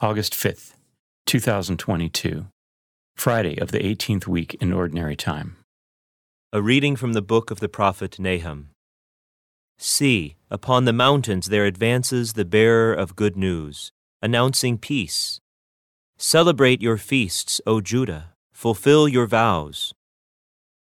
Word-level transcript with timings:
August 0.00 0.32
5th, 0.32 0.74
2022, 1.26 2.46
Friday 3.14 3.56
of 3.56 3.70
the 3.70 3.78
18th 3.78 4.26
week 4.26 4.54
in 4.60 4.72
Ordinary 4.72 5.14
Time. 5.14 5.56
A 6.52 6.60
reading 6.60 6.96
from 6.96 7.12
the 7.12 7.22
book 7.22 7.52
of 7.52 7.60
the 7.60 7.68
prophet 7.68 8.18
Nahum. 8.18 8.70
See, 9.78 10.34
upon 10.50 10.84
the 10.84 10.92
mountains 10.92 11.46
there 11.46 11.64
advances 11.64 12.32
the 12.32 12.44
bearer 12.44 12.92
of 12.92 13.14
good 13.14 13.36
news, 13.36 13.92
announcing 14.20 14.78
peace. 14.78 15.38
Celebrate 16.18 16.82
your 16.82 16.96
feasts, 16.96 17.60
O 17.64 17.80
Judah, 17.80 18.32
fulfill 18.52 19.06
your 19.06 19.26
vows. 19.26 19.94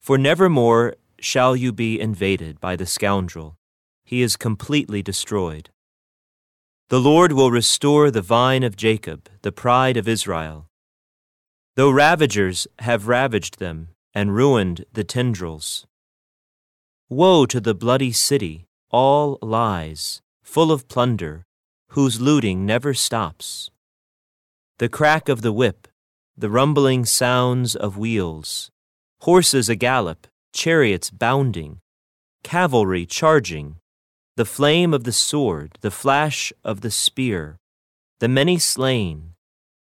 For 0.00 0.18
nevermore 0.18 0.94
shall 1.18 1.56
you 1.56 1.72
be 1.72 2.00
invaded 2.00 2.60
by 2.60 2.76
the 2.76 2.86
scoundrel. 2.86 3.56
He 4.04 4.22
is 4.22 4.36
completely 4.36 5.02
destroyed. 5.02 5.68
The 6.90 7.00
Lord 7.00 7.30
will 7.30 7.52
restore 7.52 8.10
the 8.10 8.20
vine 8.20 8.64
of 8.64 8.74
Jacob, 8.74 9.28
the 9.42 9.52
pride 9.52 9.96
of 9.96 10.08
Israel. 10.08 10.66
Though 11.76 11.88
ravagers 11.88 12.66
have 12.80 13.06
ravaged 13.06 13.60
them 13.60 13.90
and 14.12 14.34
ruined 14.34 14.84
the 14.92 15.04
tendrils. 15.04 15.86
Woe 17.08 17.46
to 17.46 17.60
the 17.60 17.76
bloody 17.76 18.10
city, 18.10 18.66
all 18.90 19.38
lies, 19.40 20.20
full 20.42 20.72
of 20.72 20.88
plunder, 20.88 21.44
whose 21.90 22.20
looting 22.20 22.66
never 22.66 22.92
stops. 22.92 23.70
The 24.78 24.88
crack 24.88 25.28
of 25.28 25.42
the 25.42 25.52
whip, 25.52 25.86
the 26.36 26.50
rumbling 26.50 27.04
sounds 27.04 27.76
of 27.76 27.98
wheels, 27.98 28.68
horses 29.20 29.68
a 29.68 29.76
gallop, 29.76 30.26
chariots 30.52 31.10
bounding, 31.10 31.78
cavalry 32.42 33.06
charging, 33.06 33.76
the 34.36 34.44
flame 34.44 34.94
of 34.94 35.04
the 35.04 35.12
sword, 35.12 35.78
the 35.80 35.90
flash 35.90 36.52
of 36.64 36.80
the 36.80 36.90
spear, 36.90 37.58
the 38.20 38.28
many 38.28 38.58
slain, 38.58 39.34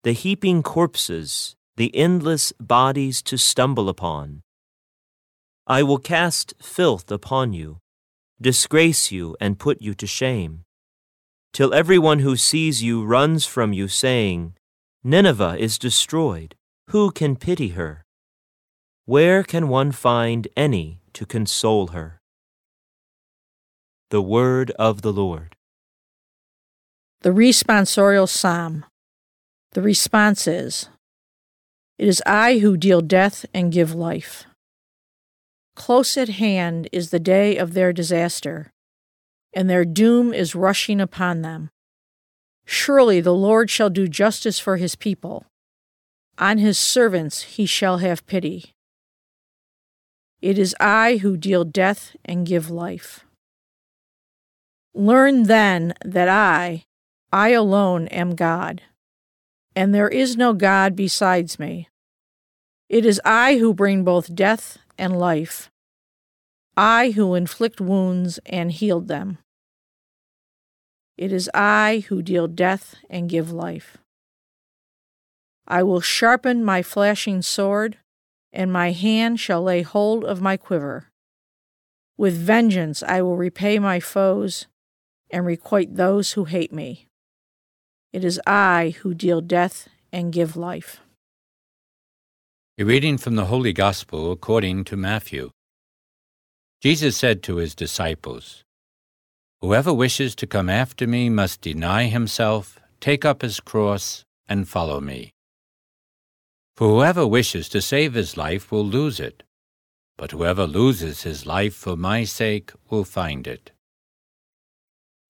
the 0.03 0.13
heaping 0.13 0.63
corpses, 0.63 1.57
the 1.77 1.95
endless 1.95 2.53
bodies 2.61 3.23
to 3.23 3.37
stumble 3.37 3.89
upon. 3.89 4.43
I 5.67 5.83
will 5.83 5.99
cast 5.99 6.55
filth 6.63 7.11
upon 7.11 7.53
you, 7.53 7.79
disgrace 8.41 9.11
you, 9.11 9.37
and 9.41 9.59
put 9.59 9.83
you 9.83 9.95
to 9.95 10.07
shame, 10.07 10.65
till 11.53 11.75
everyone 11.75 12.21
who 12.21 12.37
sees 12.37 12.83
you 12.83 13.05
runs 13.05 13.47
from 13.47 13.73
you, 13.73 13.89
saying, 13.89 14.55
Nineveh 15.03 15.57
is 15.59 15.79
destroyed. 15.79 16.55
Who 16.91 17.11
can 17.11 17.37
pity 17.37 17.69
her? 17.71 18.05
Where 19.07 19.43
can 19.43 19.69
one 19.69 19.93
find 19.93 20.49
any 20.57 21.01
to 21.15 21.27
console 21.27 21.89
her? 21.89 22.16
The 24.11 24.23
Word 24.23 24.71
of 24.79 25.03
the 25.03 25.13
Lord. 25.13 25.57
The 27.23 27.31
responsorial 27.31 28.29
psalm. 28.29 28.85
The 29.73 29.83
response 29.83 30.47
is 30.47 30.89
It 31.99 32.07
is 32.07 32.23
I 32.25 32.59
who 32.59 32.77
deal 32.77 33.01
death 33.01 33.45
and 33.53 33.73
give 33.73 33.97
life. 33.97 34.45
Close 35.75 36.17
at 36.17 36.29
hand 36.29 36.89
is 36.93 37.11
the 37.11 37.19
day 37.19 37.57
of 37.57 37.75
their 37.75 37.93
disaster, 37.93 38.71
and 39.53 39.69
their 39.69 39.85
doom 39.85 40.33
is 40.33 40.55
rushing 40.55 41.01
upon 41.01 41.43
them. 41.43 41.69
Surely 42.65 43.21
the 43.21 43.35
Lord 43.35 43.71
shall 43.71 43.91
do 43.91 44.07
justice 44.07 44.61
for 44.61 44.77
his 44.77 44.95
people. 44.95 45.47
On 46.39 46.59
his 46.59 46.79
servants 46.79 47.43
he 47.43 47.67
shall 47.67 47.99
have 47.99 48.25
pity. 48.29 48.73
It 50.41 50.59
is 50.59 50.77
I 50.79 51.17
who 51.17 51.37
deal 51.37 51.65
death 51.65 52.15
and 52.25 52.47
give 52.47 52.71
life. 52.71 53.25
Learn 54.99 55.43
then 55.43 55.93
that 56.07 56.27
I, 56.27 56.87
I 57.31 57.51
alone 57.51 58.09
am 58.09 58.35
God, 58.35 58.81
and 59.75 59.95
there 59.95 60.09
is 60.09 60.39
no 60.39 60.55
God 60.55 60.97
besides 60.97 61.59
me. 61.59 61.91
It 62.89 63.05
is 63.05 63.21
I 63.23 63.59
who 63.59 63.75
bring 63.75 64.05
both 64.05 64.35
death 64.35 64.79
and 64.97 65.19
life, 65.19 65.71
I 66.79 67.11
who 67.11 67.35
inflict 67.35 67.79
wounds 67.79 68.39
and 68.47 68.73
healed 68.73 69.09
them. 69.09 69.37
It 71.19 71.31
is 71.31 71.51
I 71.53 72.05
who 72.09 72.23
deal 72.23 72.49
death 72.49 72.95
and 73.11 73.29
give 73.29 73.53
life. 73.53 73.99
I 75.69 75.83
will 75.83 76.01
sharpen 76.01 76.65
my 76.65 76.81
flashing 76.81 77.43
sword, 77.43 77.99
and 78.51 78.73
my 78.73 78.93
hand 78.93 79.41
shall 79.41 79.63
lay 79.63 79.83
hold 79.83 80.25
of 80.25 80.41
my 80.41 80.57
quiver. 80.57 81.09
With 82.17 82.35
vengeance 82.35 83.03
I 83.03 83.21
will 83.21 83.37
repay 83.37 83.79
my 83.79 84.01
foes 84.01 84.67
and 85.31 85.45
requite 85.45 85.97
those 85.97 86.33
who 86.33 86.45
hate 86.45 86.73
me. 86.73 87.07
It 88.13 88.25
is 88.25 88.41
I 88.47 88.95
who 89.01 89.15
deal 89.15 89.41
death 89.41 89.89
and 90.13 90.33
give 90.33 90.57
life. 90.57 91.01
A 92.79 92.85
reading 92.85 93.19
from 93.19 93.37
the 93.37 93.47
Holy 93.47 93.73
Gospel 93.73 94.33
according 94.33 94.85
to 94.85 94.97
Matthew. 94.97 95.51
Jesus 96.83 97.17
said 97.17 97.43
to 97.45 97.57
his 97.57 97.75
disciples, 97.75 98.65
Whoever 99.63 99.93
wishes 99.93 100.35
to 100.37 100.47
come 100.47 100.69
after 100.69 101.07
me 101.07 101.31
must 101.31 101.63
deny 101.63 102.05
himself, 102.05 102.79
take 103.01 103.25
up 103.25 103.43
his 103.43 103.61
cross, 103.61 104.25
and 104.49 104.69
follow 104.69 105.01
me. 105.01 105.33
For 106.77 106.89
whoever 106.89 107.27
wishes 107.27 107.69
to 107.71 107.81
save 107.81 108.13
his 108.13 108.37
life 108.37 108.71
will 108.71 108.85
lose 108.85 109.19
it, 109.19 109.43
but 110.19 110.31
whoever 110.31 110.67
loses 110.67 111.23
his 111.23 111.47
life 111.47 111.75
for 111.75 111.97
my 111.97 112.25
sake 112.25 112.73
will 112.91 113.05
find 113.05 113.47
it. 113.47 113.73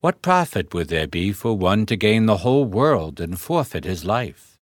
What 0.00 0.22
profit 0.22 0.74
would 0.74 0.88
there 0.88 1.06
be 1.06 1.32
for 1.32 1.56
one 1.56 1.86
to 1.86 1.96
gain 1.96 2.26
the 2.26 2.38
whole 2.38 2.64
world 2.64 3.18
and 3.18 3.40
forfeit 3.40 3.84
his 3.84 4.04
life? 4.04 4.58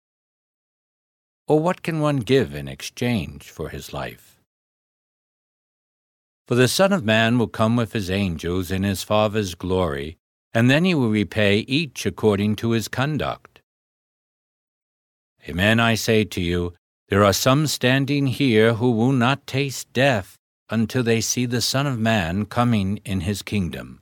Or 1.47 1.59
what 1.59 1.81
can 1.83 1.99
one 1.99 2.17
give 2.17 2.53
in 2.53 2.67
exchange 2.67 3.49
for 3.49 3.69
his 3.69 3.93
life? 3.93 4.39
For 6.47 6.55
the 6.55 6.67
Son 6.67 6.91
of 6.91 7.05
Man 7.05 7.37
will 7.37 7.47
come 7.47 7.75
with 7.75 7.93
his 7.93 8.09
angels 8.09 8.71
in 8.71 8.81
his 8.81 9.03
Father's 9.03 9.53
glory, 9.53 10.17
and 10.51 10.69
then 10.69 10.83
he 10.83 10.95
will 10.95 11.09
repay 11.11 11.59
each 11.59 12.07
according 12.07 12.55
to 12.57 12.71
his 12.71 12.87
conduct. 12.87 13.61
Amen, 15.47 15.79
I 15.79 15.93
say 15.93 16.23
to 16.23 16.41
you, 16.41 16.73
there 17.09 17.23
are 17.23 17.33
some 17.33 17.67
standing 17.67 18.27
here 18.27 18.73
who 18.73 18.91
will 18.91 19.11
not 19.11 19.45
taste 19.45 19.93
death 19.93 20.37
until 20.69 21.03
they 21.03 21.21
see 21.21 21.45
the 21.45 21.61
Son 21.61 21.85
of 21.85 21.99
Man 21.99 22.45
coming 22.45 22.97
in 23.05 23.21
his 23.21 23.43
kingdom. 23.43 24.01